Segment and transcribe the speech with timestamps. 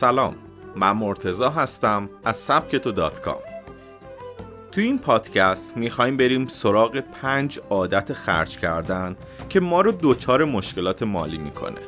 [0.00, 0.34] سلام
[0.76, 3.38] من مرتزا هستم از سبکتو دات کام.
[4.72, 9.16] تو این پادکست می‌خوایم بریم سراغ پنج عادت خرج کردن
[9.48, 11.80] که ما رو دوچار مشکلات مالی می‌کنه.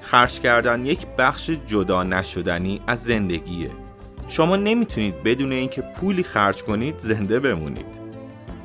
[0.00, 3.70] خرج کردن یک بخش جدا نشدنی از زندگیه.
[4.28, 8.00] شما نمی‌تونید بدون اینکه پولی خرج کنید زنده بمونید.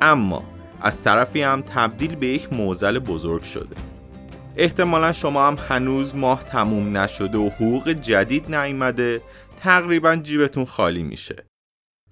[0.00, 0.42] اما
[0.80, 3.91] از طرفی هم تبدیل به یک موزل بزرگ شده.
[4.56, 9.22] احتمالا شما هم هنوز ماه تموم نشده و حقوق جدید نیامده
[9.60, 11.46] تقریبا جیبتون خالی میشه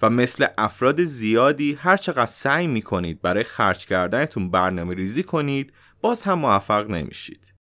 [0.02, 6.24] و مثل افراد زیادی هر چقدر سعی می‌کنید برای خرج کردنتون برنامه ریزی کنید باز
[6.24, 7.54] هم موفق نمیشید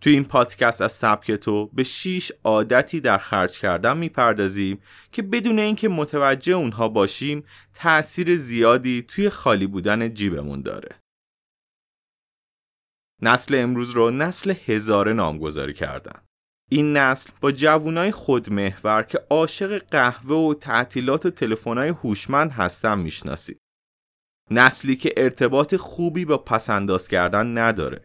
[0.00, 4.78] تو این پادکست از سبک تو به 6 عادتی در خرج کردن می‌پردازیم
[5.12, 11.05] که بدون اینکه متوجه اونها باشیم تأثیر زیادی توی خالی بودن جیبمون داره.
[13.22, 16.22] نسل امروز رو نسل هزاره نامگذاری کردن.
[16.70, 23.58] این نسل با جوونای خودمحور که عاشق قهوه و تعطیلات و تلفن‌های هوشمند هستن می‌شناسید.
[24.50, 28.04] نسلی که ارتباط خوبی با پسنداز کردن نداره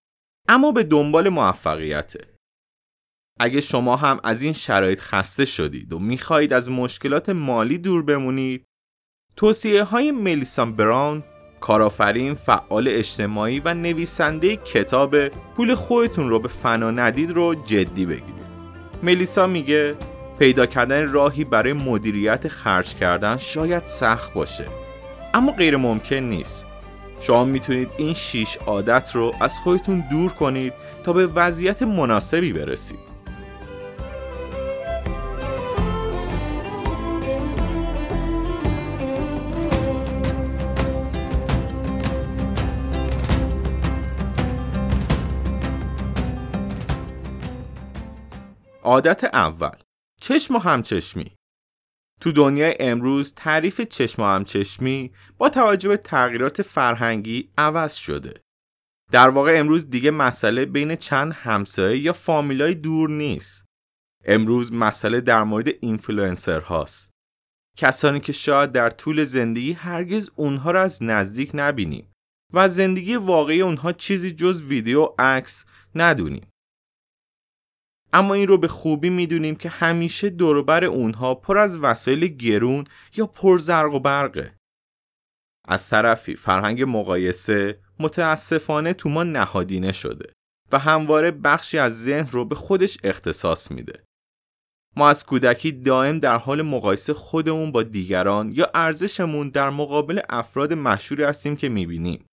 [0.49, 2.27] اما به دنبال موفقیته
[3.39, 8.65] اگه شما هم از این شرایط خسته شدید و می‌خواهید از مشکلات مالی دور بمونید
[9.35, 11.23] توصیه های ملیسان براون
[11.61, 18.51] کارآفرین فعال اجتماعی و نویسنده کتاب پول خودتون رو به فنا ندید رو جدی بگیرید
[19.03, 19.95] ملیسا میگه
[20.39, 24.65] پیدا کردن راهی برای مدیریت خرج کردن شاید سخت باشه
[25.33, 26.65] اما غیر ممکن نیست
[27.19, 30.73] شما می‌تونید این شیش عادت رو از خودتون دور کنید
[31.03, 33.10] تا به وضعیت مناسبی برسید.
[48.91, 49.77] عادت اول
[50.21, 51.35] چشم و همچشمی
[52.21, 58.41] تو دنیای امروز تعریف چشم و همچشمی با توجه به تغییرات فرهنگی عوض شده.
[59.11, 63.65] در واقع امروز دیگه مسئله بین چند همسایه یا فامیلای دور نیست.
[64.25, 67.11] امروز مسئله در مورد اینفلوئنسر هاست.
[67.77, 72.11] کسانی که شاید در طول زندگی هرگز اونها را از نزدیک نبینیم
[72.53, 75.65] و زندگی واقعی اونها چیزی جز ویدیو عکس
[75.95, 76.50] ندونیم.
[78.13, 82.83] اما این رو به خوبی می‌دونیم که همیشه دوربر اونها پر از وسایل گرون
[83.15, 84.55] یا پر زرق و برقه.
[85.67, 90.33] از طرفی فرهنگ مقایسه متاسفانه تو ما نهادینه شده
[90.71, 94.03] و همواره بخشی از ذهن رو به خودش اختصاص میده.
[94.95, 100.73] ما از کودکی دائم در حال مقایسه خودمون با دیگران یا ارزشمون در مقابل افراد
[100.73, 102.25] مشهوری هستیم که می‌بینیم.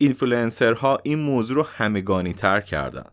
[0.00, 3.10] اینفلوئنسرها این موضوع رو همگانی تر کردن.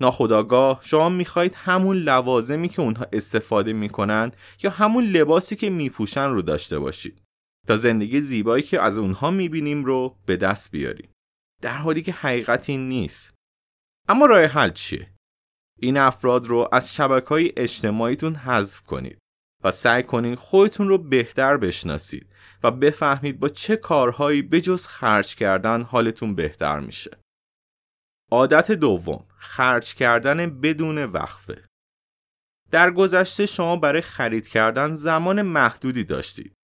[0.00, 4.30] ناخودآگاه شما می‌خواهید همون لوازمی که اونها استفاده می‌کنن
[4.62, 7.22] یا همون لباسی که میپوشن رو داشته باشید
[7.66, 11.10] تا زندگی زیبایی که از اونها می‌بینیم رو به دست بیاریم
[11.62, 13.34] در حالی که حقیقت این نیست.
[14.08, 15.12] اما راه حل چیه؟
[15.80, 19.18] این افراد رو از شبکه های اجتماعیتون حذف کنید
[19.64, 22.32] و سعی کنید خودتون رو بهتر بشناسید
[22.62, 27.10] و بفهمید با چه کارهایی بجز خرج کردن حالتون بهتر میشه.
[28.32, 31.64] عادت دوم خرج کردن بدون وقفه.
[32.70, 36.54] در گذشته شما برای خرید کردن زمان محدودی داشتید.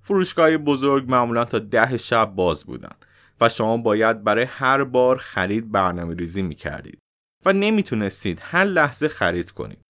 [0.00, 3.06] فروشگاه بزرگ معمولا تا ده شب باز بودند
[3.40, 6.98] و شما باید برای هر بار خرید برنامه ریزی می کردید
[7.44, 9.82] و نمی‌تونستید هر لحظه خرید کنید.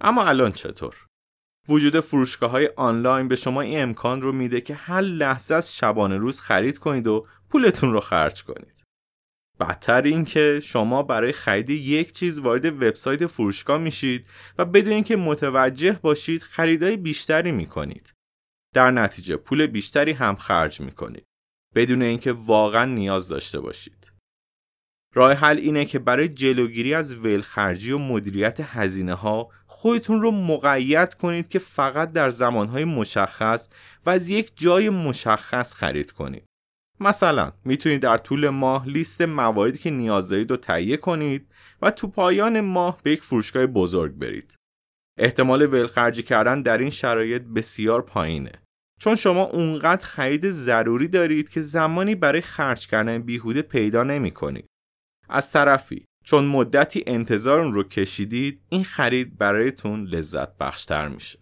[0.00, 1.06] اما الان چطور؟
[1.68, 6.16] وجود فروشگاه های آنلاین به شما این امکان رو میده که هر لحظه از شبانه
[6.16, 8.82] روز خرید کنید و پولتون رو خرج کنید.
[9.60, 14.26] بدتر این که شما برای خرید یک چیز وارد وبسایت فروشگاه میشید
[14.58, 18.14] و بدون اینکه متوجه باشید خریدای بیشتری می‌کنید.
[18.74, 21.24] در نتیجه پول بیشتری هم خرج می‌کنید
[21.74, 24.12] بدون اینکه واقعا نیاز داشته باشید.
[25.14, 31.14] راه حل اینه که برای جلوگیری از ولخرجی و مدیریت هزینه ها خودتون رو مقید
[31.14, 33.68] کنید که فقط در زمانهای مشخص
[34.06, 36.49] و از یک جای مشخص خرید کنید.
[37.00, 41.52] مثلا می‌تونید در طول ماه لیست مواردی که نیاز دارید رو تهیه کنید
[41.82, 44.54] و تو پایان ماه به یک فروشگاه بزرگ برید.
[45.18, 48.52] احتمال ولخرجی کردن در این شرایط بسیار پایینه.
[49.00, 54.66] چون شما اونقدر خرید ضروری دارید که زمانی برای خرج کردن بیهوده پیدا نمی کنید.
[55.28, 61.38] از طرفی چون مدتی انتظار اون رو کشیدید این خرید برایتون لذت بخشتر میشه.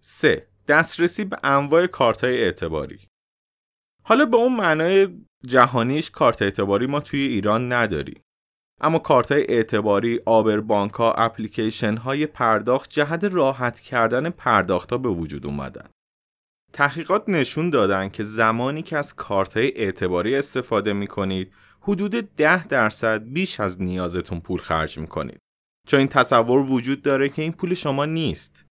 [0.00, 0.46] 3.
[0.68, 3.00] دسترسی به انواع کارت های اعتباری
[4.06, 5.08] حالا به اون معنای
[5.46, 8.20] جهانیش کارت اعتباری ما توی ایران نداریم.
[8.80, 15.08] اما کارت اعتباری، آبر بانک ها، اپلیکیشن های پرداخت جهت راحت کردن پرداخت ها به
[15.08, 15.88] وجود اومدن.
[16.72, 23.22] تحقیقات نشون دادن که زمانی که از کارت اعتباری استفاده می کنید حدود 10 درصد
[23.24, 25.38] بیش از نیازتون پول خرج می کنید.
[25.88, 28.66] چون این تصور وجود داره که این پول شما نیست.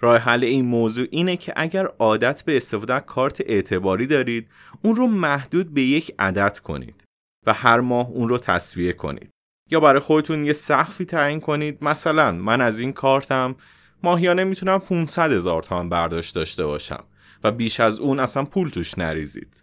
[0.00, 4.48] راه حل این موضوع اینه که اگر عادت به استفاده از کارت اعتباری دارید
[4.82, 7.04] اون رو محدود به یک عدد کنید
[7.46, 9.30] و هر ماه اون رو تصویه کنید.
[9.70, 11.84] یا برای خودتون یه سقفی تعیین کنید.
[11.84, 13.56] مثلا من از این کارتم
[14.02, 17.04] ماهیانه می‌تونم 500 هزار تومن برداشت داشته باشم
[17.44, 19.62] و بیش از اون اصلا پول توش نریزید.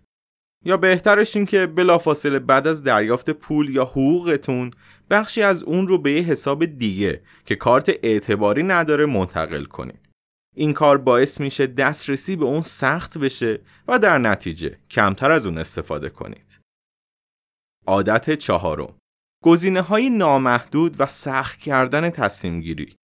[0.66, 4.72] یا بهترش این که بلافاصله بعد از دریافت پول یا حقوقتون
[5.10, 10.13] بخشی از اون رو به یه حساب دیگه که کارت اعتباری نداره منتقل کنید.
[10.56, 15.58] این کار باعث میشه دسترسی به اون سخت بشه و در نتیجه کمتر از اون
[15.58, 16.60] استفاده کنید.
[17.88, 18.98] عادت چهارم.
[19.44, 22.96] گزینه های نامحدود و سخت کردن تصمیم گیری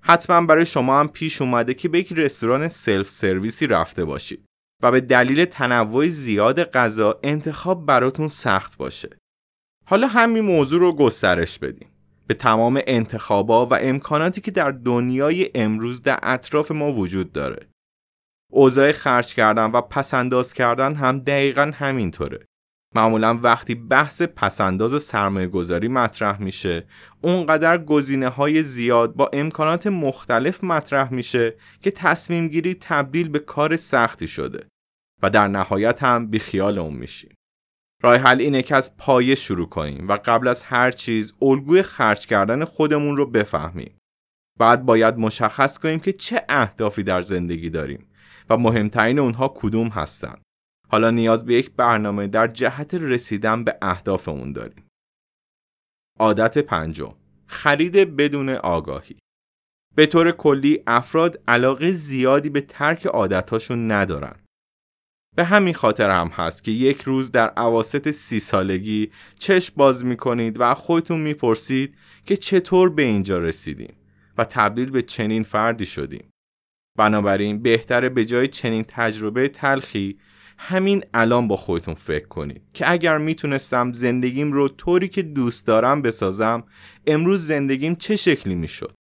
[0.00, 4.44] حتما برای شما هم پیش اومده که به یک رستوران سلف سرویسی رفته باشید
[4.82, 9.16] و به دلیل تنوع زیاد غذا انتخاب براتون سخت باشه.
[9.86, 11.88] حالا همین موضوع رو گسترش بدیم.
[12.30, 17.66] به تمام انتخابا و امکاناتی که در دنیای امروز در اطراف ما وجود داره.
[18.52, 22.46] اوضاع خرج کردن و پسنداز کردن هم دقیقا همینطوره.
[22.94, 26.86] معمولا وقتی بحث پسنداز سرمایه گذاری مطرح میشه
[27.20, 33.76] اونقدر گزینه های زیاد با امکانات مختلف مطرح میشه که تصمیم گیری تبدیل به کار
[33.76, 34.66] سختی شده
[35.22, 37.34] و در نهایت هم بی خیال اون میشیم.
[38.02, 42.26] راه حل اینه که از پایه شروع کنیم و قبل از هر چیز الگوی خرج
[42.26, 43.96] کردن خودمون رو بفهمیم.
[44.58, 48.06] بعد باید مشخص کنیم که چه اهدافی در زندگی داریم
[48.50, 50.42] و مهمترین اونها کدوم هستند.
[50.88, 54.86] حالا نیاز به یک برنامه در جهت رسیدن به اهدافمون داریم.
[56.18, 57.14] عادت پنجم
[57.46, 59.16] خرید بدون آگاهی
[59.96, 64.36] به طور کلی افراد علاقه زیادی به ترک عادتاشون ندارن.
[65.36, 70.16] به همین خاطر هم هست که یک روز در عواست سی سالگی چشم باز می
[70.16, 71.94] کنید و خودتون می‌پرسید
[72.24, 73.94] که چطور به اینجا رسیدیم
[74.38, 76.30] و تبدیل به چنین فردی شدیم.
[76.98, 80.18] بنابراین بهتره به جای چنین تجربه تلخی
[80.58, 86.02] همین الان با خودتون فکر کنید که اگر می‌تونستم زندگیم رو طوری که دوست دارم
[86.02, 86.64] بسازم
[87.06, 88.94] امروز زندگیم چه شکلی می‌شد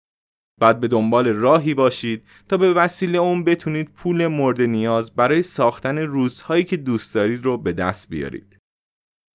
[0.60, 5.98] بعد به دنبال راهی باشید تا به وسیله اون بتونید پول مورد نیاز برای ساختن
[5.98, 8.58] روزهایی که دوست دارید رو به دست بیارید.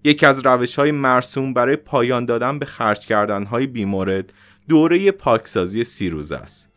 [0.05, 4.33] یکی از روش های مرسوم برای پایان دادن به خرج کردن های بیمورد
[4.69, 6.71] دوره پاکسازی سی روز است.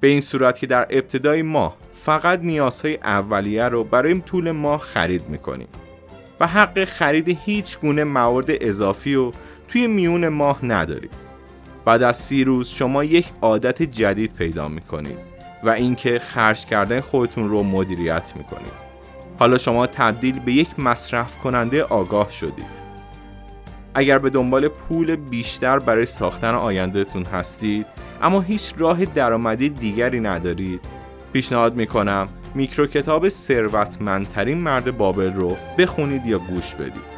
[0.00, 5.28] به این صورت که در ابتدای ماه فقط نیازهای اولیه رو برای طول ماه خرید
[5.28, 5.68] می‌کنیم
[6.40, 9.32] و حق خرید هیچ گونه موارد اضافی رو
[9.68, 11.10] توی میون ماه نداریم.
[11.88, 15.18] بعد از سی روز شما یک عادت جدید پیدا می‌کنید
[15.64, 18.72] و اینکه خرج کردن خودتون رو مدیریت می‌کنید.
[19.38, 22.88] حالا شما تبدیل به یک مصرف کننده آگاه شدید.
[23.94, 27.86] اگر به دنبال پول بیشتر برای ساختن آیندهتون هستید
[28.22, 30.80] اما هیچ راه درآمدی دیگری ندارید
[31.32, 37.17] پیشنهاد می‌کنم میکرو کتاب ثروتمندترین مرد بابل رو بخونید یا گوش بدید.